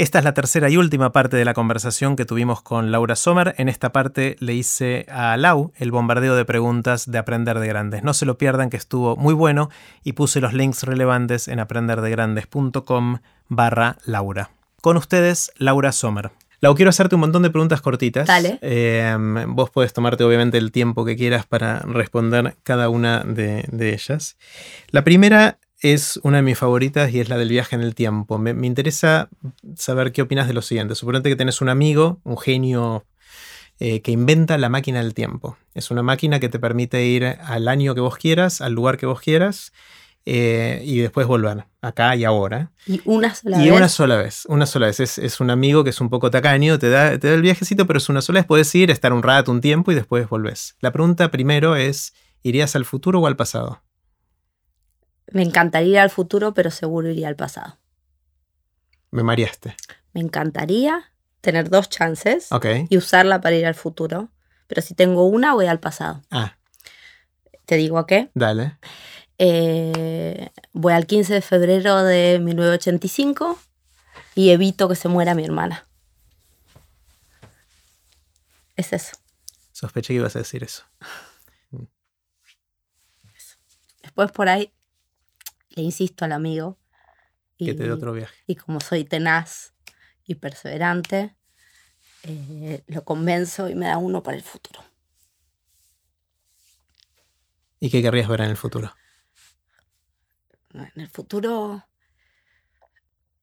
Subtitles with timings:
[0.00, 3.54] Esta es la tercera y última parte de la conversación que tuvimos con Laura Sommer.
[3.58, 8.02] En esta parte le hice a Lau el bombardeo de preguntas de Aprender de Grandes.
[8.02, 9.68] No se lo pierdan que estuvo muy bueno
[10.02, 13.18] y puse los links relevantes en aprenderdegrandes.com
[13.48, 14.52] barra Laura.
[14.80, 16.30] Con ustedes, Laura Sommer.
[16.60, 18.26] Lau, quiero hacerte un montón de preguntas cortitas.
[18.26, 18.58] Dale.
[18.62, 19.14] Eh,
[19.48, 24.38] vos podés tomarte obviamente el tiempo que quieras para responder cada una de, de ellas.
[24.92, 28.38] La primera es una de mis favoritas y es la del viaje en el tiempo.
[28.38, 29.28] Me, me interesa
[29.76, 30.94] saber qué opinas de lo siguiente.
[30.94, 33.04] Suponete que tenés un amigo, un genio
[33.78, 35.56] eh, que inventa la máquina del tiempo.
[35.74, 39.06] Es una máquina que te permite ir al año que vos quieras, al lugar que
[39.06, 39.72] vos quieras.
[40.26, 42.70] eh, y después volver, acá y ahora.
[42.86, 43.76] Y una sola y vez.
[43.78, 45.00] una sola vez, una sola vez.
[45.00, 47.86] Es, es un amigo que es un poco tacaño, te da, te da el viajecito,
[47.86, 48.46] pero es una sola vez.
[48.46, 50.76] Puedes ir, estar un rato, un tiempo y después volvés.
[50.80, 52.12] La pregunta primero es,
[52.42, 53.82] ¿irías al futuro o al pasado?
[55.32, 57.78] Me encantaría ir al futuro, pero seguro iría al pasado.
[59.10, 59.76] Me mareaste.
[60.12, 62.66] Me encantaría tener dos chances Ok.
[62.88, 64.30] y usarla para ir al futuro.
[64.66, 66.22] Pero si tengo una, voy al pasado.
[66.30, 66.56] Ah,
[67.66, 68.30] ¿Te digo a qué?
[68.34, 68.78] dale.
[69.38, 73.58] Eh, voy al 15 de febrero de 1985
[74.34, 75.86] y evito que se muera mi hermana.
[78.76, 79.16] Es eso.
[79.72, 80.84] Sospeché que ibas a decir eso.
[84.02, 84.72] Después por ahí
[85.70, 86.78] le insisto al amigo.
[87.56, 88.34] Y, Que te dé otro viaje.
[88.46, 89.74] y como soy tenaz
[90.24, 91.36] y perseverante,
[92.22, 94.82] eh, lo convenzo y me da uno para el futuro.
[97.78, 98.94] ¿Y qué querrías ver en el futuro?
[100.72, 101.84] En el futuro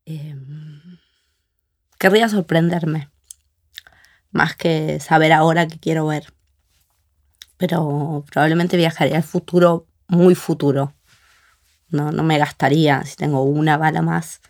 [0.06, 0.36] eh,
[2.00, 3.10] querría sorprenderme,
[4.32, 6.34] más que saber ahora qué quiero ver.
[7.58, 10.94] Pero probablemente viajaría al futuro, muy futuro.
[11.90, 14.42] No, no me gastaría, si tengo una bala más,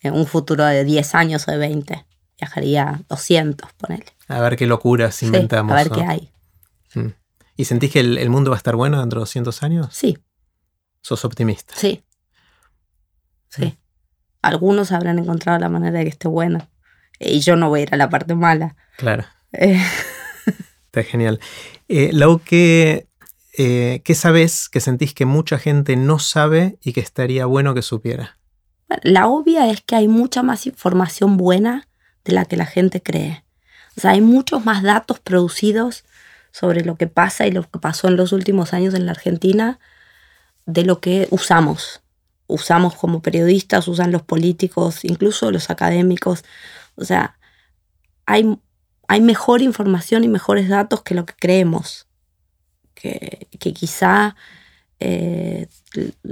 [0.00, 2.06] en un futuro de 10 años o de 20.
[2.38, 4.06] Viajaría 200, ponele.
[4.28, 5.72] A ver qué locuras Sí, inventamos.
[5.72, 5.96] a ver ¿no?
[5.96, 6.32] qué hay.
[6.94, 7.08] Mm.
[7.56, 9.88] ¿Y sentís que el, el mundo va a estar bueno dentro de 200 años?
[9.92, 10.18] Sí,
[11.02, 11.74] Sos optimista.
[11.76, 12.04] sí.
[13.48, 13.64] Sí.
[13.64, 13.76] Mm.
[14.42, 16.68] Algunos habrán encontrado la manera de que esté bueno.
[17.18, 18.76] Y yo no voy a ir a la parte mala.
[18.96, 19.24] Claro.
[19.52, 19.82] Eh,
[20.86, 21.40] Está genial.
[21.88, 23.07] Eh, Lau, ¿qué,
[23.60, 27.82] eh, ¿qué sabes que sentís que mucha gente no sabe y que estaría bueno que
[27.82, 28.38] supiera?
[29.02, 31.88] La obvia es que hay mucha más información buena
[32.24, 33.44] de la que la gente cree.
[33.96, 36.04] O sea, hay muchos más datos producidos
[36.52, 39.80] sobre lo que pasa y lo que pasó en los últimos años en la Argentina
[40.64, 42.00] de lo que usamos.
[42.46, 46.44] Usamos como periodistas, usan los políticos, incluso los académicos.
[46.94, 47.36] O sea,
[48.24, 48.56] hay,
[49.08, 52.07] hay mejor información y mejores datos que lo que creemos.
[53.00, 54.34] Que, quizá
[54.98, 55.68] eh,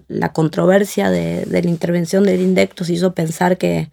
[0.08, 3.90] la controversia de, la intervención del INDEC nos hizo pensar que,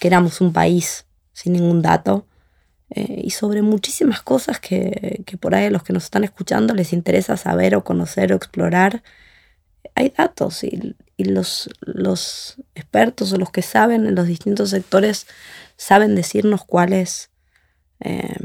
[0.00, 2.26] éramos un país sin ningún dato
[2.90, 6.92] eh, y sobre muchísimas cosas que, por ahí a los que nos están escuchando les
[6.92, 9.02] interesa saber o conocer o explorar.
[9.94, 11.70] Hay datos y, los,
[12.74, 15.26] expertos o los que saben en los distintos sectores
[15.78, 17.30] saben decirnos cuáles,
[18.00, 18.36] eh,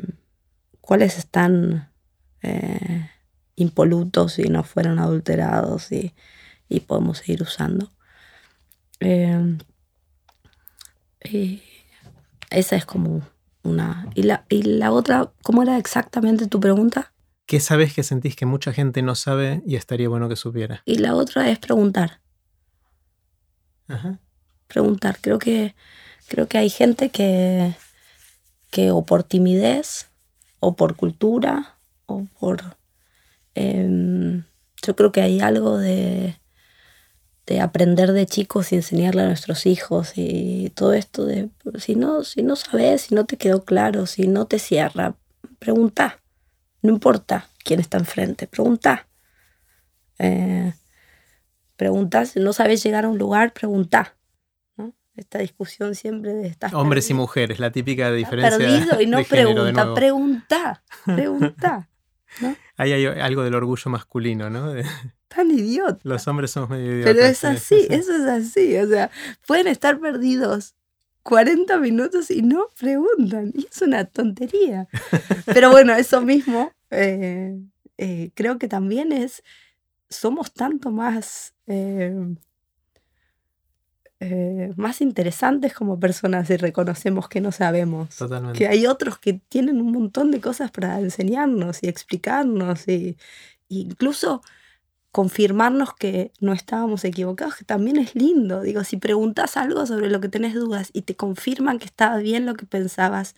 [0.79, 1.89] cuáles están
[3.59, 6.13] impolutos y no fueron adulterados y,
[6.67, 7.91] y podemos seguir usando.
[8.99, 9.57] Eh,
[11.23, 11.61] y
[12.49, 13.21] esa es como
[13.63, 14.07] una...
[14.15, 17.13] ¿Y la, ¿Y la otra, cómo era exactamente tu pregunta?
[17.45, 20.83] ¿Qué sabes que sentís que mucha gente no sabe y estaría bueno que supiera?
[20.85, 22.21] Y la otra es preguntar.
[23.87, 24.19] Ajá.
[24.67, 25.17] Preguntar.
[25.19, 25.75] Creo que,
[26.27, 27.73] creo que hay gente que,
[28.69, 30.09] que o por timidez,
[30.59, 32.77] o por cultura, o por...
[33.59, 34.43] em,
[34.85, 36.39] yo creo que hay algo de,
[37.45, 41.49] de aprender de chicos y enseñarle a nuestros hijos y todo esto de
[41.79, 45.15] si no, si no sabes, si no te quedó claro, si no te cierra,
[45.57, 46.19] pregunta.
[46.81, 49.07] No importa quién está enfrente, pregunta.
[50.19, 50.73] Eh,
[51.75, 54.15] pregunta, si no sabes llegar a un lugar, pregunta.
[55.15, 59.25] Esta discusión siempre de estar Hombres y mujeres, la típica diferencia perdido y no de
[59.25, 61.15] género de pregunta, nuevo.
[61.15, 61.88] pregunta,
[62.77, 64.71] Ahí hay algo del orgullo masculino, ¿no?
[64.73, 64.85] De-
[65.27, 65.99] Tan idiota.
[66.03, 67.13] los hombres somos medio idiotas.
[67.13, 67.93] Pero es sí, así, sí, sí.
[67.93, 68.77] eso es así.
[68.77, 69.11] O sea,
[69.45, 70.75] pueden estar perdidos
[71.23, 73.51] 40 minutos y no preguntan.
[73.53, 74.87] Y es una tontería.
[75.45, 77.59] Pero bueno, eso mismo eh,
[77.97, 79.43] eh, creo que también es,
[80.09, 82.15] somos tanto más, eh,
[84.19, 88.15] eh, más interesantes como personas si reconocemos que no sabemos.
[88.15, 88.57] Totalmente.
[88.57, 93.17] Que hay otros que tienen un montón de cosas para enseñarnos y explicarnos y,
[93.69, 94.41] y incluso
[95.11, 98.61] confirmarnos que no estábamos equivocados, que también es lindo.
[98.61, 102.45] Digo, si preguntas algo sobre lo que tenés dudas y te confirman que estaba bien
[102.45, 103.35] lo que pensabas,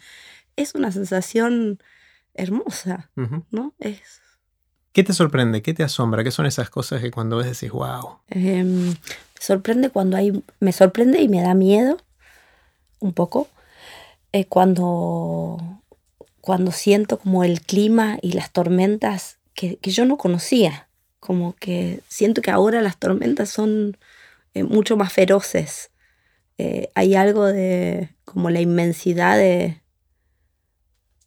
[0.56, 1.80] es una sensación
[2.34, 3.10] hermosa,
[3.52, 3.74] ¿no?
[3.80, 4.22] Es...
[4.92, 5.62] ¿Qué te sorprende?
[5.62, 6.24] ¿Qué te asombra?
[6.24, 8.20] ¿Qué son esas cosas que cuando ves decís, wow?
[8.28, 11.98] Em, me sorprende cuando hay, me sorprende y me da miedo
[13.00, 13.48] un poco,
[14.32, 15.82] eh, cuando,
[16.40, 20.88] cuando siento como el clima y las tormentas que, que yo no conocía
[21.22, 23.96] como que siento que ahora las tormentas son
[24.56, 25.92] eh, mucho más feroces.
[26.58, 29.80] Eh, hay algo de como la inmensidad de,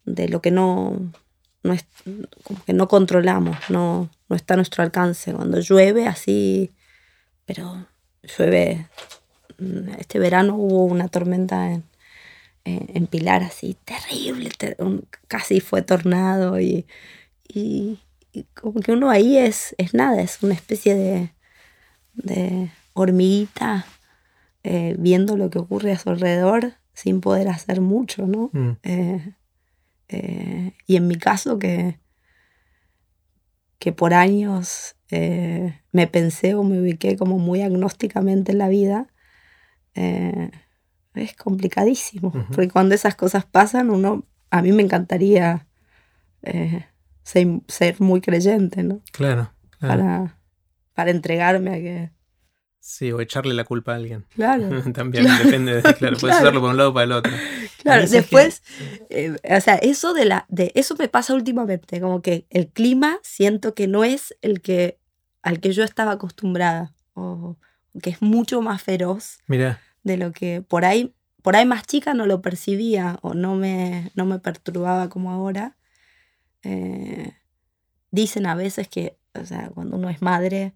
[0.04, 0.98] de lo que no,
[1.62, 1.86] no, es,
[2.42, 5.32] como que no controlamos, no, no está a nuestro alcance.
[5.32, 6.72] Cuando llueve así,
[7.46, 7.86] pero
[8.26, 8.86] llueve,
[9.58, 11.84] mm, este verano hubo una tormenta en,
[12.64, 14.50] en Pilar así terrible,
[15.28, 16.86] casi fue tornado y,
[17.48, 17.98] y,
[18.54, 21.30] como que uno ahí es, es nada, es una especie de,
[22.14, 23.86] de hormiguita
[24.64, 28.50] eh, viendo lo que ocurre a su alrededor sin poder hacer mucho, ¿no?
[28.52, 28.70] Mm.
[28.82, 29.34] Eh,
[30.08, 31.98] eh, y en mi caso que,
[33.84, 39.08] que por años me pensé o me ubiqué como muy agnósticamente en la vida,
[39.94, 45.66] es complicadísimo, porque cuando esas cosas pasan, uno, a mí me encantaría
[47.24, 49.02] ser, muy creyente, ¿no?
[49.12, 49.52] Claro.
[49.78, 50.38] Para,
[50.94, 52.10] para entregarme a que...
[52.86, 54.26] Sí, o echarle la culpa a alguien.
[54.34, 54.68] Claro.
[54.92, 57.32] También depende de, claro, puedes hacerlo por un lado o para el otro.
[57.82, 58.62] Claro, después,
[59.08, 63.18] eh, o sea, eso de la, de eso me pasa últimamente, como que el clima
[63.22, 64.98] siento que no es el que,
[65.42, 67.56] al que yo estaba acostumbrada, o
[68.02, 69.80] que es mucho más feroz Mira.
[70.02, 74.10] de lo que por ahí, por ahí más chica no lo percibía o no me,
[74.14, 75.78] no me perturbaba como ahora.
[76.62, 77.32] Eh,
[78.10, 80.74] dicen a veces que, o sea, cuando uno es madre,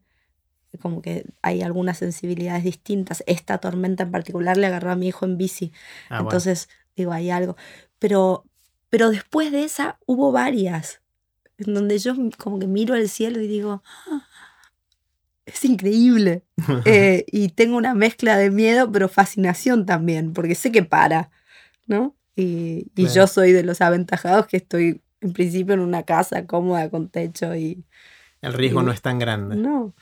[0.76, 3.24] como que hay algunas sensibilidades distintas.
[3.26, 5.72] Esta tormenta en particular le agarró a mi hijo en bici.
[6.10, 7.56] Ah, Entonces, digo, hay algo.
[7.98, 8.44] Pero,
[8.90, 11.00] pero después de esa hubo varias,
[11.58, 14.26] en donde yo como que miro al cielo y digo, ah,
[15.46, 16.44] es increíble.
[16.84, 21.30] Eh, y tengo una mezcla de miedo, pero fascinación también, porque sé que para,
[21.86, 22.14] ¿no?
[22.36, 26.88] Y, y yo soy de los aventajados que estoy en principio en una casa cómoda
[26.90, 27.84] con techo y...
[28.40, 29.56] El riesgo no es tan grande.
[29.56, 29.94] No,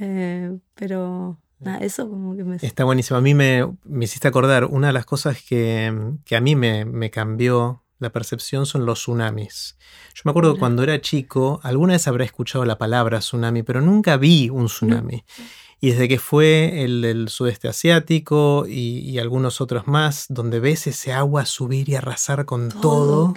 [0.00, 1.38] eh, pero
[1.80, 2.56] eso como que me...
[2.56, 3.18] Está buenísimo.
[3.18, 5.92] A mí me, me hiciste acordar, una de las cosas que,
[6.24, 9.76] que a mí me, me, cambió la percepción son los tsunamis.
[10.14, 14.16] Yo me acuerdo cuando era chico, alguna vez habré escuchado la palabra tsunami, pero nunca
[14.16, 15.24] vi un tsunami.
[15.82, 20.86] Y desde que fue el del sudeste asiático y, y, algunos otros más, donde ves
[20.86, 23.32] ese agua subir y arrasar con todo,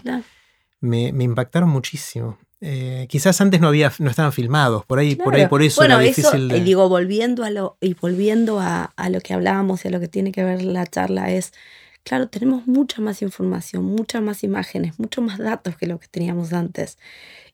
[0.81, 2.38] me, impactaron muchísimo.
[2.65, 6.00] Eh, quizás antes no había, no estaban filmados, por ahí, por ahí, por eso era
[6.00, 6.50] difícil.
[6.50, 10.07] Y digo, volviendo a lo, y volviendo a, lo que hablábamos y a lo que
[10.07, 11.51] tiene que ver la charla, es,
[12.04, 16.54] claro, tenemos mucha más información, muchas más imágenes, muchos más datos que lo que teníamos
[16.54, 16.98] antes.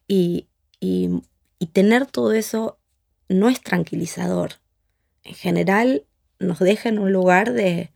[0.06, 0.46] Y,
[1.72, 2.78] tener todo eso
[3.28, 4.52] no es tranquilizador.
[5.24, 6.04] En general
[6.38, 7.90] nos deja en un lugar de,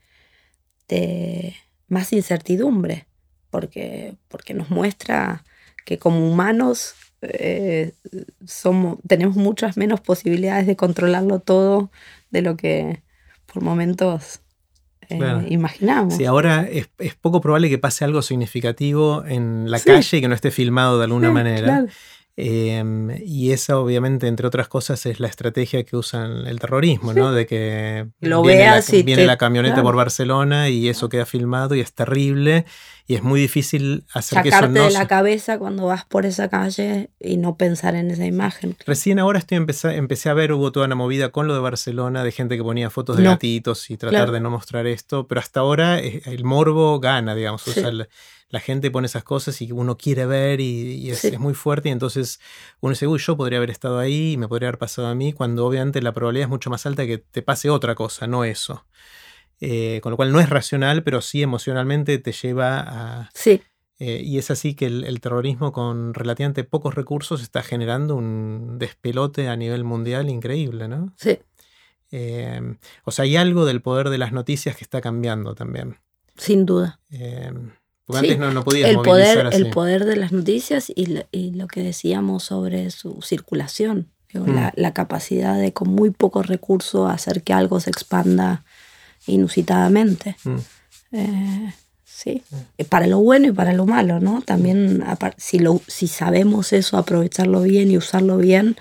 [0.88, 1.55] de
[1.87, 3.06] más incertidumbre
[3.50, 5.44] porque, porque nos muestra
[5.84, 6.94] que como humanos
[7.32, 7.93] eh,
[8.47, 11.91] somos, tenemos muchas menos posibilidades de controlarlo todo
[12.31, 13.03] de lo que
[13.47, 14.41] por momentos
[15.09, 16.15] eh, imaginamos.
[16.15, 16.88] Sí, ahora es,
[17.21, 21.04] poco probable que pase algo significativo en la calle y que no esté filmado de
[21.04, 21.87] alguna manera.
[22.37, 27.33] Em, y esa, obviamente, entre otras cosas, es la estrategia que usan el terrorismo, ¿no?
[27.33, 31.81] De que Lo viene, la, viene la camioneta por Barcelona y eso queda filmado y
[31.81, 32.64] es terrible
[33.07, 36.49] y es muy difícil hacer que eso no de la cabeza cuando vas por esa
[36.49, 38.76] calle y no pensar en esa imagen.
[38.87, 42.25] Recién ahora estoy empecé, empecé a ver, hubo toda una movida con lo de Barcelona,
[42.25, 45.61] de gente que ponía fotos de gatitos y tratar de no mostrar esto, pero hasta
[45.61, 47.69] ahora eh, el morbo gana, digamos.
[47.69, 47.91] O sea,
[48.49, 52.41] la gente pone esas cosas y uno quiere ver y, es, muy fuerte y entonces
[52.81, 55.33] uno dice, uy, yo podría haber estado ahí y me podría haber pasado a mí,
[55.33, 58.45] cuando obviamente la probabilidad es mucho más alta de que te pase otra cosa, no
[58.45, 58.87] eso.
[59.61, 63.31] Eh, con lo cual no es racional, pero sí emocionalmente te lleva a...
[63.35, 63.63] Sí.
[63.99, 69.49] Eh, y es así que el, terrorismo con relativamente pocos recursos está generando un despelote
[69.49, 71.13] a nivel mundial increíble, ¿no?
[71.17, 71.39] Sí.
[72.11, 75.99] Eh, o sea, hay algo del poder de las noticias que está cambiando también.
[76.37, 77.01] Sin duda.
[78.06, 81.82] Porque antes no, no podías el poder, El poder de las noticias y, lo que
[81.82, 84.08] decíamos sobre su circulación.
[84.40, 84.73] Mm.
[84.75, 88.64] la, capacidad de con muy pocos recursos hacer que algo se expanda
[89.26, 90.37] inusitadamente.
[90.44, 90.56] Mm.
[91.12, 91.73] Eh,
[92.04, 92.84] sí, mm.
[92.88, 94.42] para lo bueno y para lo malo, ¿no?
[94.42, 95.04] También
[95.37, 98.76] si, lo, si sabemos eso, aprovecharlo bien y usarlo bien,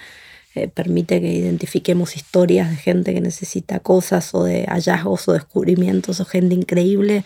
[0.55, 6.19] eh, permite que identifiquemos historias de gente que necesita cosas o de hallazgos o descubrimientos
[6.19, 7.23] o gente increíble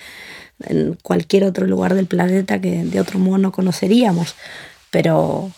[0.61, 4.35] en cualquier otro lugar del planeta que de otro modo no conoceríamos.
[4.91, 5.51] Pero,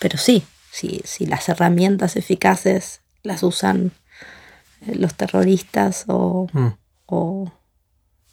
[0.00, 3.92] pero sí, si, si las herramientas eficaces las usan
[4.86, 6.68] eh, los terroristas o, Mm.
[7.06, 7.52] o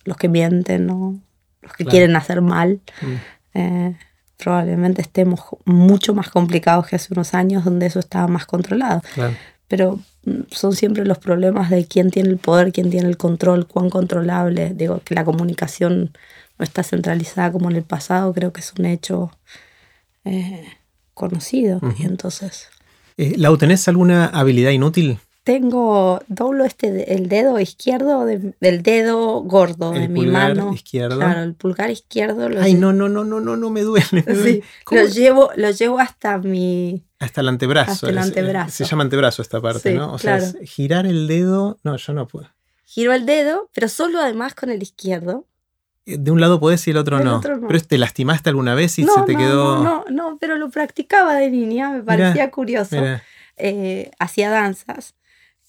[0.05, 1.19] los que mienten o
[1.61, 3.13] los que quieren hacer mal, Mm.
[3.53, 3.97] eh,
[4.39, 9.01] probablemente estemos mucho más complicados que hace unos años donde eso estaba más controlado.
[9.13, 9.35] Claro.
[9.67, 13.67] Pero mm, son siempre los problemas de quién tiene el poder, quién tiene el control,
[13.67, 14.73] cuán controlable.
[14.73, 16.11] Digo, que la comunicación
[16.57, 19.31] no está centralizada como en el pasado, creo que es un hecho
[20.23, 20.65] eh,
[21.13, 21.81] conocido.
[21.97, 22.69] Y entonces
[23.17, 25.19] Eh, Lau, ¿tenés alguna habilidad inútil?
[25.53, 30.73] Tengo, doblo este, el dedo izquierdo de- del dedo gordo El de mi pulgar mano.
[30.75, 31.15] izquierdo.
[31.17, 34.05] Claro, el pulgar izquierdo lo, Ay, no, no, no, no, no, no me duele.
[34.91, 37.03] me lo llevo, lo llevo hasta mi...
[37.17, 37.91] Hasta el antebrazo.
[37.93, 38.69] Hasta el es- antebrazo.
[38.71, 40.13] Se llama antebrazo esta parte, Sí, ¿no?
[40.13, 41.79] O sea, es girar el dedo.
[41.83, 42.47] No, yo no puedo.
[42.85, 45.47] Giro el dedo, pero solo además con el izquierdo.
[46.05, 47.37] Eh, De un lado podés y el otro no.
[47.37, 47.67] otro no.
[47.67, 49.83] Pero te lastimaste alguna vez y no, se te no, quedó.
[49.83, 52.97] no, no, no, pero lo practicaba de niña, me parecía curioso.
[53.57, 55.15] Eh, hacía danzas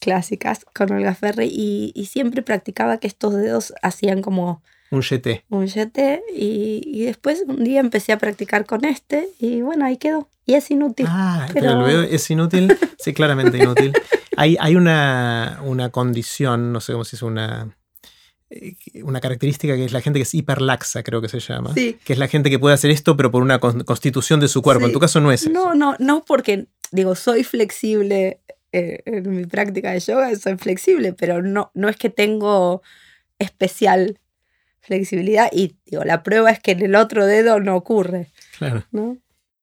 [0.01, 5.45] clásicas con Olga Ferri y, y siempre practicaba que estos dedos hacían como un YT.
[5.51, 9.97] un yete y, y después un día empecé a practicar con este y bueno, ahí
[9.99, 10.29] quedó.
[10.47, 11.07] Y es inútil.
[11.09, 12.77] Ah, pero, pero- lo veo, es inútil.
[12.99, 13.93] Sí, claramente inútil.
[14.37, 17.77] Hay, hay una, una condición, no sé cómo se dice, una,
[18.51, 21.73] eh, una característica que es la gente que es hiperlaxa, creo que se llama.
[21.75, 21.99] Sí.
[22.05, 24.61] Que es la gente que puede hacer esto, pero por una con- constitución de su
[24.61, 24.87] cuerpo.
[24.87, 25.51] En tu caso no es eso.
[25.51, 28.41] No, no, no porque, digo, soy flexible
[28.73, 32.83] eh, en mi práctica de yoga, soy flexible, pero no, no es que tengo
[33.39, 34.19] especial
[34.81, 38.85] flexibilidad y digo, la prueba es que en el otro dedo no ocurre, Claro.
[38.93, 39.17] ¿no?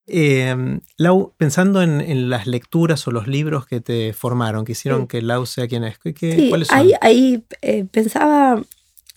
[0.06, 0.54] Eh,
[0.96, 5.06] Lau, pensando en, en las lecturas o los libros que te formaron, que hicieron Sí.
[5.08, 6.78] que Lau sea quien es, ¿qué- Sí, ¿cuáles son?
[6.78, 8.62] ahí, ahí eh, pensaba,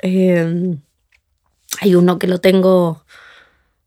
[0.01, 0.75] eh,
[1.79, 3.05] hay uno que lo tengo,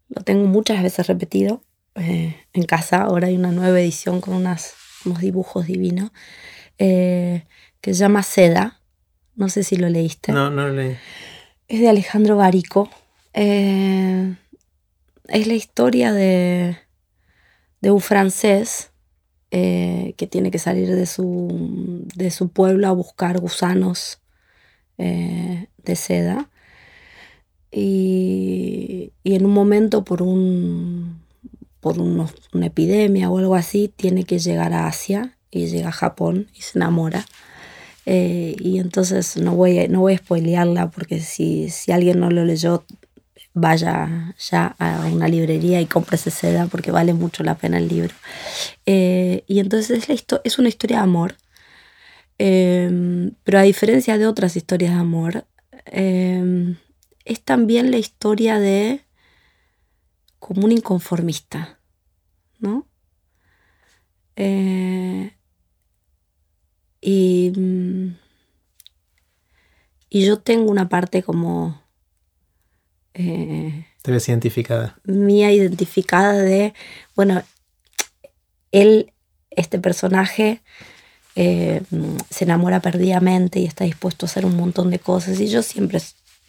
[0.09, 1.63] lo tengo muchas veces repetido
[1.97, 4.73] eh, en casa, ahora hay una nueva edición con unas,
[5.07, 6.11] unos dibujos divinos,
[6.79, 7.45] eh,
[7.81, 8.81] que se llama Seda,
[9.37, 10.97] no sé si lo leíste, No, no lo leí.
[11.69, 12.89] es de Alejandro Barico,
[13.37, 14.37] Eh,
[15.29, 16.77] es la historia de,
[17.81, 18.93] de un francés
[19.51, 24.21] eh, que tiene que salir de su, de su pueblo a buscar gusanos
[24.99, 26.49] eh, de seda.
[27.73, 31.24] Y, y en un momento por, un,
[31.85, 35.93] por unos- una epidemia o algo así, tiene que llegar a Asia y llega a
[35.93, 37.27] Japón y se enamora.
[38.07, 42.31] Eh, y entonces no voy, a, no voy a spoilearla porque si, si alguien no
[42.31, 42.85] lo leyó,
[43.53, 48.15] vaya ya a una librería y cómprese seda porque vale mucho la pena el libro.
[48.87, 51.37] Eh, y entonces es, la es una historia de amor,
[52.39, 55.45] eh, pero a diferencia de otras historias de amor,
[55.93, 56.75] eh,
[57.27, 59.04] es también la historia de
[60.47, 61.79] como un inconformista,
[62.59, 62.87] ¿no?
[64.37, 65.33] Eh,
[67.01, 68.17] y, mm,
[70.11, 71.81] y yo tengo una parte como
[73.15, 74.99] eh, Te ves identificada.
[75.05, 76.75] mía identificada de,
[77.17, 77.43] bueno,
[78.71, 79.13] él,
[79.51, 80.61] este personaje,
[81.37, 81.81] eh,
[82.29, 85.41] se enamora perdidamente y está dispuesto a hacer un montón de cosas.
[85.41, 86.01] Y yo siempre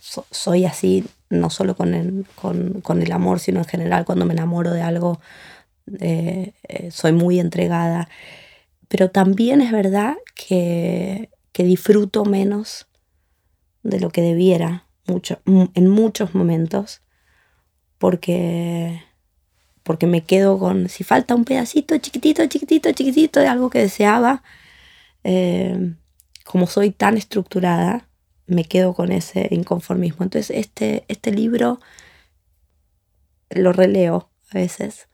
[0.02, 4.26] so- soy así, no solo con el, con, con el amor, sino en general cuando
[4.26, 5.20] me enamoro de algo,
[6.00, 8.10] eh, eh, soy muy entregada.
[8.88, 12.88] Pero también es verdad que, que disfruto menos
[13.84, 17.02] de lo que debiera mucho, mu- en muchos momentos
[17.98, 19.02] porque
[19.84, 24.44] porque me quedo con si falta un pedacito chiquitito chiquitito chiquitito de algo que deseaba
[25.24, 25.94] eh,
[26.46, 28.08] como soy tan estructurada
[28.48, 31.80] me quedo con ese inconformismo entonces este este libro
[33.50, 35.08] lo releo a veces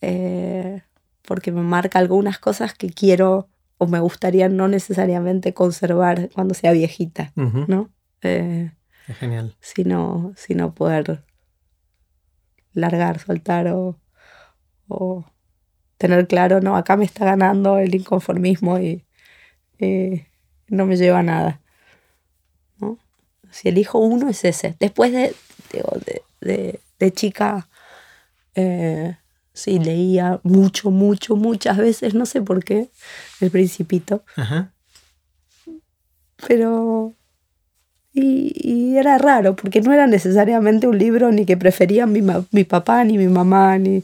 [0.00, 0.82] eh,
[1.22, 3.48] porque me marca algunas cosas que quiero
[3.78, 7.32] o me gustaría no necesariamente conservar cuando sea viejita
[7.68, 7.90] no
[8.22, 8.70] Eh,
[9.08, 9.56] es Genial.
[9.60, 11.24] sino, sino poder
[12.72, 13.98] largar, soltar o,
[14.88, 15.24] o
[15.98, 19.04] tener claro, no, acá me está ganando el inconformismo y,
[19.78, 20.22] y
[20.68, 21.60] no me lleva a nada.
[23.52, 24.74] Si elijo uno es ese.
[24.80, 25.34] Después de,
[25.72, 27.68] digo, de, de- de chica,
[28.54, 29.16] eh,
[29.52, 32.90] sí, leía mucho, mucho, muchas veces, no sé por qué,
[33.40, 34.24] El Principito.
[34.36, 34.72] Ajá.
[36.46, 37.14] Pero.
[38.14, 42.64] Y, y era raro, porque no era necesariamente un libro ni que preferían mi, mi
[42.64, 44.02] papá ni mi mamá, ni.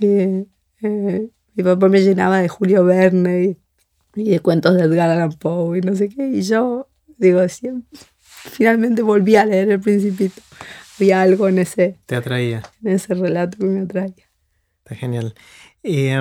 [0.00, 0.44] eh,
[0.82, 3.56] eh, Mi papá me llenaba de Julio Verne
[4.14, 6.26] y, de cuentos de Edgar Allan Poe y no sé qué.
[6.28, 7.98] Y yo, digo, siempre,
[8.50, 10.40] finalmente volví a leer El Principito.
[10.98, 11.96] Había algo en ese...
[12.06, 12.62] Te atraía.
[12.84, 14.28] En ese relato que me atraía.
[14.84, 15.34] Está genial.
[15.82, 16.20] Eh,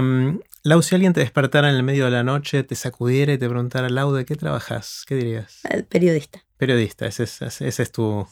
[0.63, 3.49] Lau, si alguien te despertara en el medio de la noche, te sacudiera y te
[3.49, 5.03] preguntara, Lau, ¿de qué trabajas?
[5.07, 5.61] ¿Qué dirías?
[5.69, 6.43] Eh, periodista.
[6.57, 8.27] Periodista, ese es, ese es tu...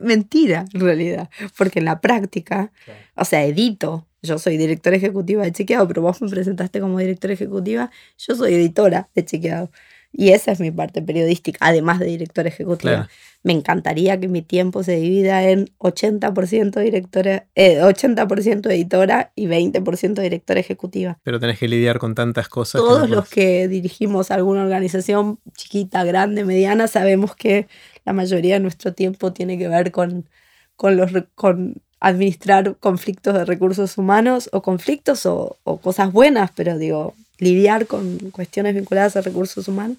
[0.00, 1.28] Mentira, en realidad,
[1.58, 2.70] porque en la práctica,
[3.16, 4.06] o sea, edito.
[4.22, 7.90] Yo soy directora ejecutiva de Chequeado, pero vos me presentaste como directora ejecutiva.
[8.16, 9.72] Yo soy editora de Chequeado.
[10.12, 13.08] Y esa es mi parte periodística, además de directora ejecutiva.
[13.42, 20.20] Me encantaría que mi tiempo se divida en 80% directora, 80% eh, editora y 20%
[20.20, 21.18] directora ejecutiva.
[21.22, 22.80] Pero tenés que lidiar con tantas cosas.
[22.80, 27.66] Todos los que dirigimos alguna organización chiquita, grande, mediana, sabemos que
[28.04, 30.28] la mayoría de nuestro tiempo tiene que ver con,
[30.76, 36.76] con, los, con administrar conflictos de recursos humanos o conflictos o, o cosas buenas, pero
[36.76, 39.98] digo, lidiar con cuestiones vinculadas a recursos humanos.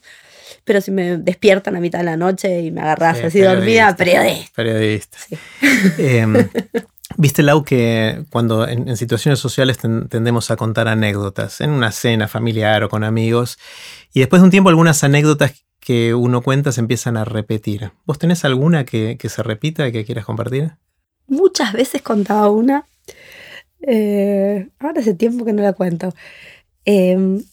[0.64, 4.52] Pero si me despiertan a mitad de la noche y me agarras así dormida, periodista.
[4.56, 5.18] Periodista.
[5.98, 6.50] Em,
[7.18, 12.84] Viste, Lau, que cuando en, situaciones sociales tendemos a contar anécdotas, en una cena familiar
[12.84, 13.60] o con amigos,
[14.14, 17.92] y después de un tiempo algunas anécdotas que uno cuenta se empiezan a repetir.
[18.06, 20.72] ¿Vos tenés alguna que, se repita y que quieras compartir?
[21.28, 22.86] Muchas veces contaba una.
[23.82, 26.14] Eh, ahora hace tiempo que no la cuento.
[26.86, 27.44] Em,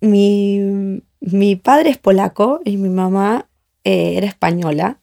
[0.00, 3.48] mi, padre es polaco y mi mamá
[3.84, 5.00] eh, era española.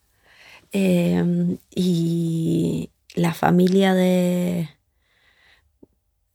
[0.71, 4.69] Em, y la familia de,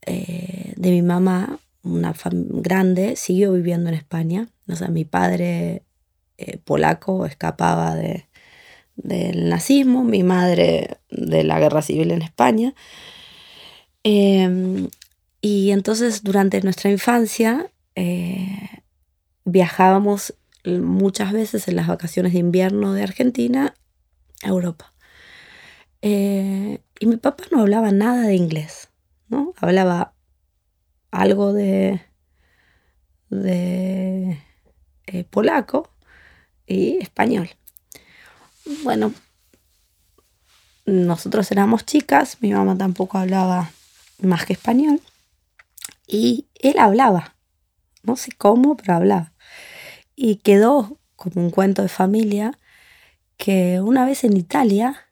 [0.06, 4.48] eh, de mi mamá, una grande, siguió viviendo en España.
[4.68, 5.82] O sea, mi padre
[6.38, 8.26] eh, polaco escapaba de,
[8.96, 12.74] del nazismo, mi madre de la guerra civil en España.
[14.04, 14.88] Em,
[15.42, 18.84] y entonces durante nuestra infancia eh,
[19.44, 20.34] viajábamos
[20.64, 23.74] muchas veces en las vacaciones de invierno de Argentina
[24.44, 24.94] a Europa.
[26.00, 28.88] Eh, y mi papá no hablaba nada de inglés,
[29.28, 29.52] ¿no?
[29.56, 30.14] Hablaba
[31.10, 32.00] algo de,
[33.30, 34.38] de
[35.08, 35.90] eh, polaco
[36.68, 37.50] y español.
[38.84, 39.12] Bueno,
[40.86, 43.72] nosotros éramos chicas, mi mamá tampoco hablaba
[44.20, 45.00] más que español.
[46.06, 47.36] Y él hablaba,
[48.02, 49.32] no sé cómo, pero hablaba.
[50.16, 52.58] Y quedó como un cuento de familia
[53.36, 55.08] que una vez en Italia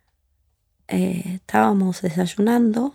[0.88, 2.94] eh, estábamos desayunando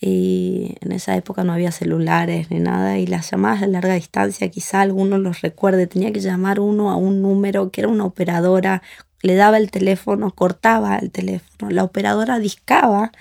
[0.00, 4.50] y en esa época no había celulares ni nada y las llamadas de larga distancia
[4.50, 8.82] quizá alguno los recuerde, tenía que llamar uno a un número que era una operadora,
[9.22, 13.12] le daba el teléfono, cortaba el teléfono, la operadora discaba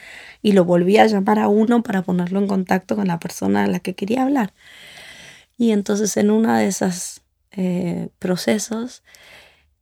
[0.45, 3.67] y lo volví a llamar a uno para ponerlo en contacto con la persona a
[3.67, 4.53] la que quería hablar.
[5.57, 9.01] Y entonces en uno de esos eh, procesos,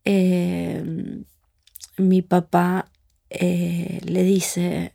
[0.06, 0.82] eh,
[1.97, 2.89] mi papá
[3.30, 4.93] eh, le dice,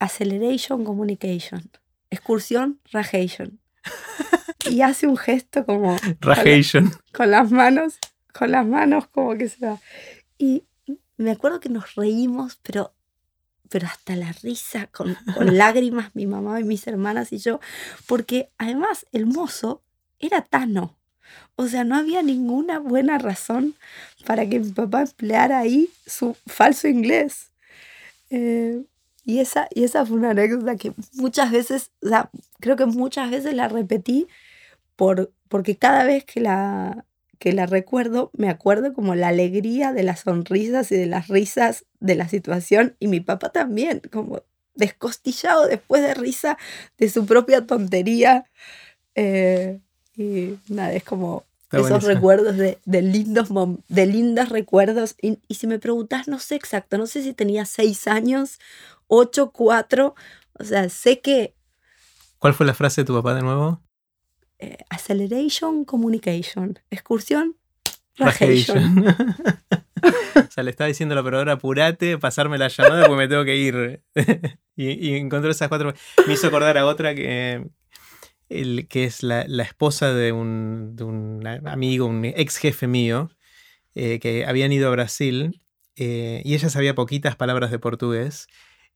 [0.00, 1.70] acceleration communication,
[2.10, 3.60] excursión rajation.
[4.68, 5.96] y hace un gesto como...
[6.18, 6.90] Rajation.
[7.12, 8.00] Con, las manos,
[8.36, 9.78] con las manos como que se va.
[10.38, 10.64] Y
[11.16, 12.92] me acuerdo que nos reímos, pero,
[13.68, 15.16] pero hasta la risa, con,
[15.56, 17.60] lágrimas, mi mamá y mis hermanas y yo,
[18.06, 19.82] porque además el mozo
[20.18, 20.96] era Tano.
[21.56, 23.74] O sea, no había ninguna buena razón
[24.26, 27.50] para que mi papá empleara ahí su falso inglés.
[28.30, 28.84] Eh,
[29.24, 33.30] y, esa, y esa fue una anécdota que muchas veces, o sea, creo que muchas
[33.30, 34.28] veces la repetí
[34.94, 37.04] por, porque cada vez que la,
[37.38, 41.84] que la recuerdo, me acuerdo como la alegría de las sonrisas y de las risas
[42.00, 44.42] de la situación y mi papá también, como
[44.74, 46.58] descostillado después de risa
[46.98, 48.44] de su propia tontería.
[49.14, 49.80] Eh,
[50.16, 53.48] y nada, es como esos recuerdos de, de, lindos
[53.88, 55.16] de lindos recuerdos.
[55.20, 58.58] Y, si me preguntas, no sé exacto, no sé si tenía seis años,
[59.08, 60.14] ocho, cuatro,
[60.58, 61.54] o sea, sé que...
[62.38, 63.80] ¿Cuál fue la frase de tu papá de nuevo?
[64.58, 66.78] Eh, acceleration Communication.
[66.90, 67.56] Excursión.
[68.16, 69.04] Rajation.
[70.36, 73.44] o sea, le estaba diciendo a la operadora, apurate, pasarme la llamada porque me tengo
[73.44, 74.02] que ir.
[74.76, 75.92] y, encontró esas cuatro.
[76.26, 77.68] Me hizo acordar a otra que,
[78.48, 83.30] el, que es la, esposa de un, de un, amigo, un ex jefe mío,
[83.94, 85.60] eh, que habían ido a Brasil
[85.96, 88.46] eh, y ella sabía poquitas palabras de portugués.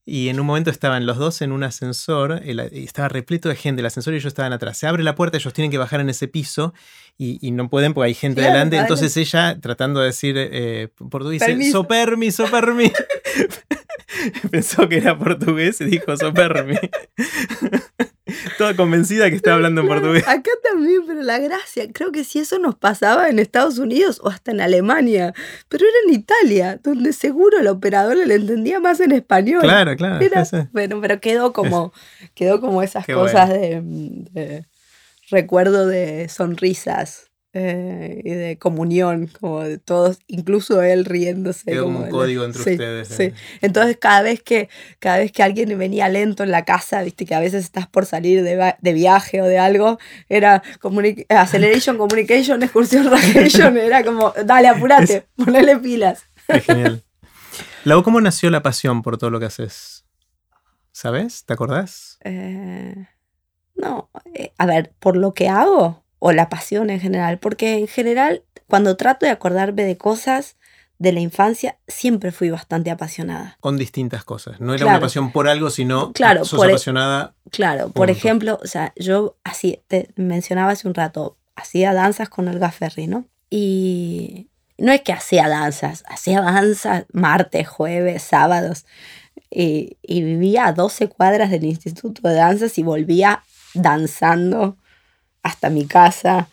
[0.07, 3.81] Y en un momento estaban los dos en un ascensor, y estaba repleto de gente,
[3.81, 4.79] el ascensor y ellos estaban atrás.
[4.79, 6.75] Se abre la puerta, ellos tienen que bajar en ese piso
[7.19, 8.77] y, no pueden porque hay gente delante.
[8.77, 12.91] Entonces ella, tratando de decir eh, por tu dice, so permi, so permi.
[14.51, 16.77] Pensó que era portugués y dijo Sopermi.
[18.59, 20.27] Toda convencida que estaba hablando en portugués.
[20.27, 24.29] Acá también, pero la gracia, creo que si eso nos pasaba en Estados Unidos o
[24.29, 25.35] hasta en Alemania,
[25.69, 29.63] pero era en Italia, donde seguro el operador le entendía más en español.
[29.63, 30.19] Claro, claro.
[30.73, 31.93] bueno, pero quedó como,
[32.35, 34.67] quedó como esas cosas de
[35.31, 41.77] recuerdo de sonrisas eh, y de comunión, como de todos, incluso él riéndose.
[41.77, 43.09] como, un código entre ustedes.
[43.09, 43.25] Sí.
[43.25, 43.35] Eh.
[43.61, 44.69] Entonces cada vez que
[45.01, 48.07] cada vez que alguien venía lento en la casa, viste que a veces estás por
[48.07, 50.63] salir de, de viaje o de algo, era
[51.29, 56.25] acceleration, communication, excursión, radiation, era como, dale, apurate, ponele pilas.
[56.47, 57.03] Qué genial.
[57.85, 60.05] Lau, ¿cómo nació la pasión por todo lo que haces?
[60.93, 61.45] ¿Sabes?
[61.47, 62.19] ¿Te acordás?
[62.23, 63.09] Eh,
[63.75, 64.11] no,
[64.59, 68.97] a ver, por lo que hago, o la pasión en general, porque en general cuando
[68.97, 70.57] trato de acordarme de cosas
[70.99, 73.57] de la infancia, siempre fui bastante apasionada.
[73.61, 74.61] Con distintas cosas.
[74.61, 77.35] No era una pasión por algo, sino claro, sos e apasionada.
[77.51, 82.49] Claro, por ejemplo, o sea, yo así, te mencionaba hace un rato, hacía danzas con
[82.49, 83.25] Olga Ferri, ¿no?
[83.49, 88.85] Y no es que hacía danzas, hacía danzas martes, jueves, sábados.
[89.51, 93.43] Y, y, vivía a 12 cuadras del Instituto de Danzas y volvía
[93.75, 94.77] danzando
[95.43, 96.49] hasta mi casa.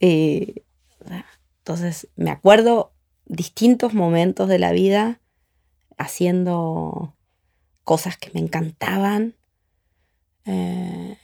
[0.00, 0.62] Eh,
[1.58, 2.92] entonces me acuerdo
[3.26, 5.20] distintos momentos de la vida
[5.96, 7.14] haciendo
[7.84, 9.34] cosas que me encantaban.
[10.44, 11.16] Eh,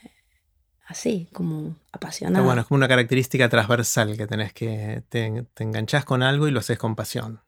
[0.85, 2.45] así, como apasionada.
[2.45, 6.51] Bueno, es como una característica transversal que tenés que te, te enganchás con algo y
[6.51, 7.41] lo haces con pasión.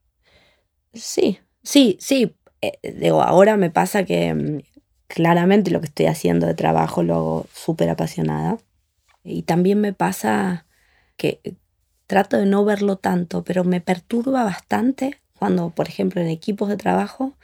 [0.93, 2.35] Sí, sí, sí.
[2.61, 4.59] Eh, digo, ahora me pasa que mm,
[5.07, 8.57] claramente lo que estoy haciendo de trabajo lo hago súper apasionada.
[9.23, 10.65] Y también me pasa
[11.17, 11.39] que
[12.07, 16.77] trato de no verlo tanto, pero me perturba bastante cuando, por ejemplo, en equipos de
[16.77, 17.37] trabajo,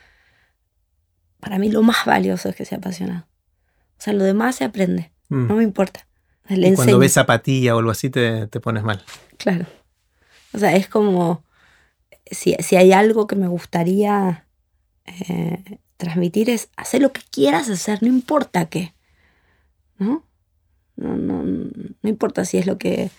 [1.39, 3.25] para mí lo más valioso es que sea apasionado.
[3.97, 5.47] O sea, lo demás se aprende, mm.
[5.47, 6.05] no me importa.
[6.49, 9.03] y cuando ves apatía o algo así te, pones mal.
[9.37, 9.65] Claro.
[10.53, 11.43] O sea, es como,
[12.29, 14.45] si, hay algo que me gustaría
[15.05, 18.93] eh, transmitir es hacer lo que quieras hacer, no importa qué.
[19.97, 20.26] ¿No?
[20.97, 23.09] No, no, no importa si es lo que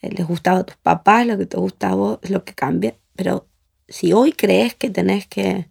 [0.00, 2.54] eh, les gustaba a tus papás, lo que te gusta a vos, es lo que
[2.54, 2.96] cambia.
[3.14, 3.46] Pero
[3.88, 5.68] si hoy crees que tenés que,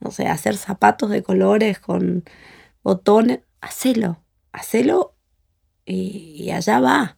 [0.00, 2.24] no sé, hacer zapatos de colores con
[2.82, 5.14] botones, hacelo, hacelo
[5.84, 7.16] y, allá va.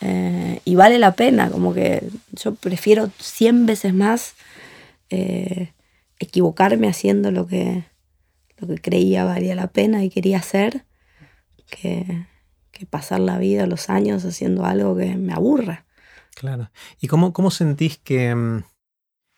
[0.00, 2.02] Eh, y vale la pena, como que
[2.32, 4.34] yo prefiero 100 veces más
[5.10, 5.72] eh,
[6.18, 7.84] equivocarme haciendo lo que,
[8.58, 10.84] lo que creía valía la pena y quería hacer
[11.66, 12.26] que,
[12.76, 15.86] que pasar la vida, los años haciendo algo que me aburra.
[16.34, 16.70] Claro.
[17.00, 18.64] ¿Y cómo, cómo sentís que, mm,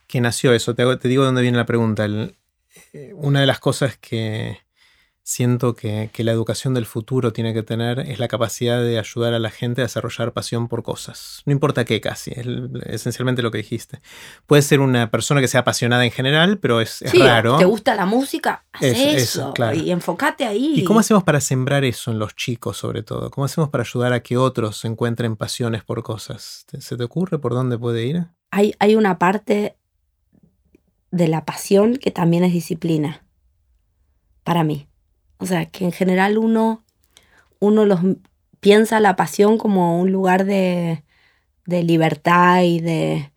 [0.07, 0.75] que nació eso?
[0.75, 2.07] Te, te digo dónde viene la pregunta.
[2.07, 4.59] Eh, una de las cosas que,
[5.29, 9.39] siento que, la educación del futuro tiene que tener es la capacidad de ayudar a
[9.39, 11.43] la gente a desarrollar pasión por cosas.
[11.45, 12.47] No importa qué casi, es
[12.87, 14.01] esencialmente lo que dijiste.
[14.47, 17.59] Puede ser una persona que sea apasionada en general, pero es, raro.
[17.59, 18.65] ¿Te gusta la música?
[18.73, 20.81] Haz eso, y enfócate ahí.
[20.81, 23.31] ¿Y cómo hacemos para sembrar eso en los chicos sobre todo?
[23.31, 26.65] ¿Cómo hacemos para ayudar a que otros encuentren pasiones por cosas?
[26.79, 28.27] ¿Se te ocurre por dónde puede ir?
[28.51, 29.77] Hay, hay una parte
[31.11, 33.27] de la pasión que también es disciplina,
[34.43, 34.89] para mí.
[35.39, 36.85] O sea, que en general uno,
[37.61, 38.01] uno los
[38.61, 41.05] piensa la pasión como un lugar de,
[41.67, 43.31] de libertad y de,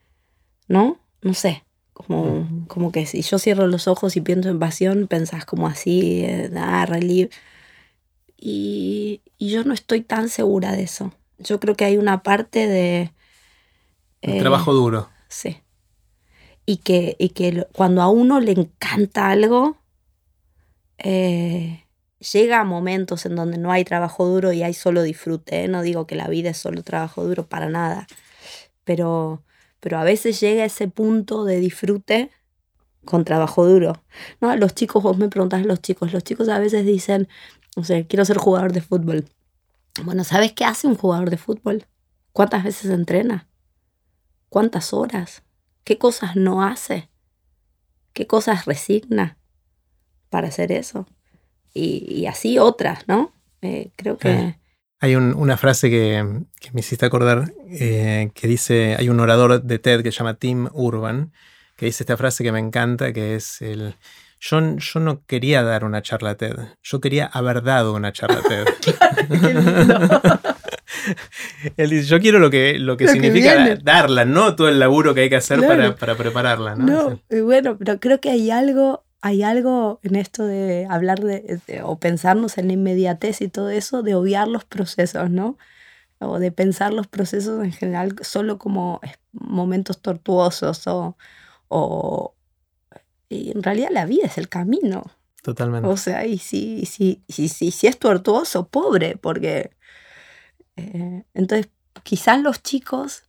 [0.68, 1.00] ¿no?
[1.22, 5.46] No sé, como, como que si yo cierro los ojos y pienso en pasión, pensás
[5.46, 7.30] como así, eh, ah, relieve.
[8.38, 11.14] Y, y, yo no estoy tan segura de eso.
[11.38, 13.12] Yo creo que hay una parte de...
[14.24, 15.10] Eh, trabajo duro.
[15.28, 15.62] Sí.
[16.66, 19.78] Y que, y que cuando a uno le encanta algo,
[20.98, 21.86] eh,
[22.22, 25.64] llega a momentos en donde no hay trabajo duro y hay solo disfrute.
[25.64, 25.68] ¿eh?
[25.68, 28.08] No digo que la vida es solo trabajo duro para nada,
[28.84, 29.44] pero,
[29.80, 32.32] pero a veces llega ese punto de disfrute
[33.06, 34.04] con trabajo duro.
[34.40, 34.56] ¿no?
[34.56, 37.28] Los chicos, vos me preguntás los chicos, los chicos a veces dicen,
[37.76, 39.26] no sé, quiero ser jugador de fútbol.
[40.04, 41.86] Bueno, ¿sabes qué hace un jugador de fútbol?
[42.32, 43.50] ¿Cuántas veces entrena?
[44.50, 45.44] ¿Cuántas horas?
[45.84, 47.10] ¿Qué cosas no hace?
[48.14, 49.38] ¿Qué cosas resigna
[50.30, 51.08] para hacer eso?
[51.74, 53.32] Y, así otras, ¿no?
[53.62, 54.56] Eh, creo que...
[55.00, 56.24] Hay una frase que,
[56.74, 60.68] me hiciste acordar eh, que dice, hay un orador de TED que se llama Tim
[60.74, 61.32] Urban,
[61.76, 63.96] que dice esta frase que me encanta, que es el...
[64.40, 68.66] Yo, yo no quería dar una charla TED, yo quería haber dado una charla TED.
[71.78, 75.22] Él dice, yo quiero lo que, lo que significa darla, no todo el laburo que
[75.22, 76.76] hay que hacer para, prepararla.
[76.76, 81.62] No, no bueno, pero creo que hay algo hay algo en esto de hablar de,
[81.84, 85.58] o pensarnos en la inmediatez y todo eso, de obviar los procesos, ¿no?
[86.20, 89.00] O de pensar los procesos en general solo como
[89.32, 91.18] momentos tortuosos o,
[91.68, 92.36] o
[93.30, 95.04] y en realidad la vida es el camino.
[95.42, 95.88] Totalmente.
[95.88, 99.72] O sea, y si, si, si, si, si es tortuoso, pobre, porque
[100.76, 101.70] eh, entonces
[102.04, 103.24] quizás los chicos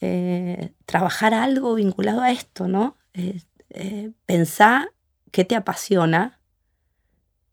[0.00, 2.96] eh, trabajar algo vinculado a esto, ¿no?
[3.14, 4.92] Eh, eh, pensar
[5.30, 6.40] qué te apasiona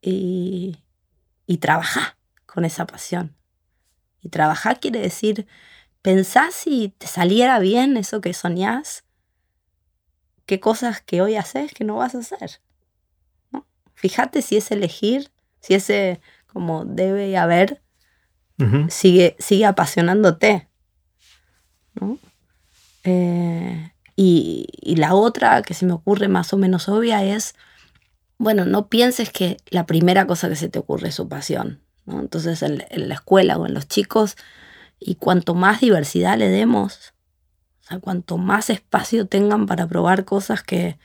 [0.00, 0.78] y,
[1.46, 3.34] y trabajar con esa pasión.
[4.22, 5.46] Y trabajar quiere decir,
[6.02, 9.04] pensar si te saliera bien eso que soñás,
[10.46, 12.60] qué cosas que hoy haces que no vas a hacer.
[13.50, 13.66] ¿no?
[13.94, 17.82] Fíjate si es elegir, si ese como debe haber,
[18.88, 20.68] sigue, sigue apasionándote.
[22.00, 22.18] ¿no?
[23.04, 27.54] Eh, y, y, la otra que se me ocurre más o menos obvia es,
[28.38, 31.80] bueno, no pienses que la primera cosa que se te ocurre es su pasión.
[32.04, 32.20] ¿no?
[32.20, 34.36] Entonces en, en, la escuela o en los chicos,
[34.98, 37.14] y cuanto más diversidad le demos,
[37.80, 40.98] o sea, cuanto más espacio tengan para probar cosas que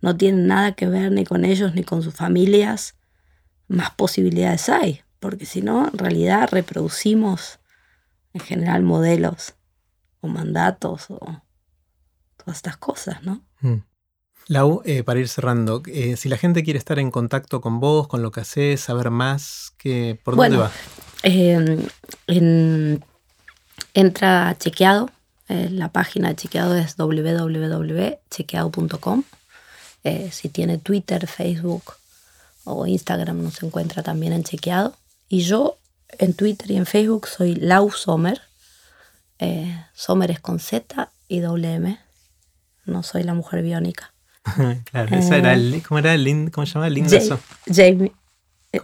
[0.00, 2.96] no tienen nada que ver ni con ellos ni con sus familias,
[3.68, 5.02] más posibilidades hay.
[5.20, 7.58] Porque si no, en realidad reproducimos
[8.32, 9.54] en general modelos
[10.20, 11.42] o mandatos o
[12.36, 13.42] todas estas cosas, ¿no?
[13.60, 13.82] Mm.
[14.48, 18.08] Lau, eh, para ir cerrando, eh, si la gente quiere estar en contacto con vos,
[18.08, 20.72] con lo que haces, saber más, que, ¿por dónde va?
[21.22, 21.86] Eh,
[22.28, 23.04] en,
[23.92, 25.10] entra a Chequeado,
[25.48, 29.24] eh, la página de Chequeado es www.chequeado.com.
[30.30, 31.96] Si tiene Twitter, Facebook
[32.64, 34.96] o Instagram nos encuentra también en Chequeado.
[35.28, 35.76] Y yo
[36.18, 38.40] en Twitter y en Facebook soy Lau Sommer.
[39.92, 42.00] Sommer es con Z y doble M.
[42.86, 44.14] No soy la mujer biónica.
[44.90, 46.14] claro, esa era el, ¿cómo era?
[46.14, 46.88] el ¿Cómo se llama?
[46.88, 47.38] Linda Ja-
[47.72, 48.12] Jamie.
[48.72, 48.80] eh,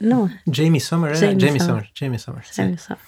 [0.00, 1.20] no, Jamie Sommer, ¿era?
[1.20, 1.66] Jamie Jamie, Sommer.
[1.66, 1.92] Sommer.
[1.94, 2.52] Jamie Sommer, sí.
[2.56, 2.98] Jamie Sommer.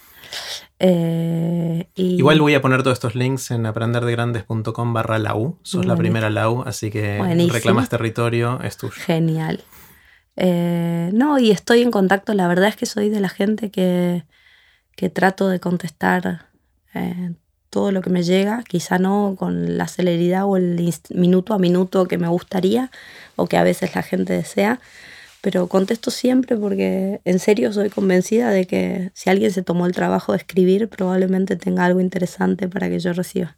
[0.80, 5.58] Eh, y Igual voy a poner todos estos links en aprenderdegrandes.com barra lau.
[5.62, 7.52] Sos la primera lau, así que Buenísimo.
[7.52, 8.92] reclamas territorio, es tuyo.
[8.96, 9.62] Genial.
[10.36, 14.24] Eh, no, y estoy en contacto, la verdad es que soy de la gente que,
[14.96, 16.46] que trato de contestar
[16.94, 17.32] eh,
[17.70, 22.07] todo lo que me llega, quizá no con la celeridad o el minuto a minuto
[22.07, 22.90] que me gustaría
[23.37, 24.81] o que a veces la gente desea,
[25.40, 29.92] pero contesto siempre porque en serio soy convencida de que si alguien se tomó el
[29.92, 33.57] trabajo de escribir, probablemente tenga algo interesante para que yo reciba.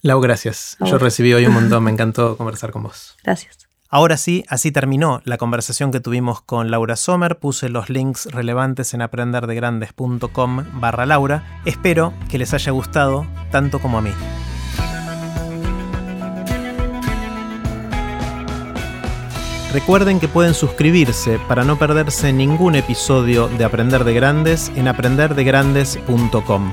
[0.00, 0.76] Lau, gracias.
[0.80, 3.16] Yo recibí hoy un montón, me encantó conversar con vos.
[3.22, 3.68] Gracias.
[3.94, 7.38] Ahora sí, así terminó la conversación que tuvimos con Laura Sommer.
[7.38, 11.60] Puse los links relevantes en aprenderdegrandes.com barra Laura.
[11.66, 14.12] Espero que les haya gustado tanto como a mí.
[19.74, 26.72] Recuerden que pueden suscribirse para no perderse ningún episodio de Aprender de Grandes en aprenderdegrandes.com.